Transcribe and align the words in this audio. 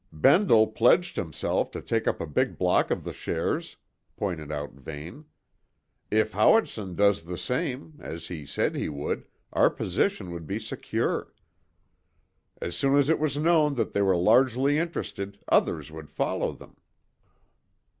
"Bendle 0.11 0.65
pledged 0.65 1.15
himself 1.15 1.69
to 1.69 1.79
take 1.79 2.07
up 2.07 2.19
a 2.19 2.25
big 2.25 2.57
block 2.57 2.89
of 2.89 3.03
the 3.03 3.13
shares," 3.13 3.77
pointed 4.17 4.51
out 4.51 4.71
Vane. 4.73 5.25
"If 6.09 6.31
Howitson 6.31 6.95
does 6.95 7.23
the 7.25 7.37
same, 7.37 7.99
as 8.01 8.25
he 8.27 8.43
said 8.47 8.75
he 8.75 8.89
would, 8.89 9.27
our 9.53 9.69
position 9.69 10.31
would 10.31 10.47
be 10.47 10.57
secure. 10.57 11.31
As 12.59 12.75
soon 12.75 12.95
as 12.95 13.09
it 13.09 13.19
was 13.19 13.37
known 13.37 13.75
that 13.75 13.93
they 13.93 14.01
were 14.01 14.17
largely 14.17 14.79
interested, 14.79 15.37
others 15.49 15.91
would 15.91 16.09
follow 16.09 16.51
them." 16.51 16.77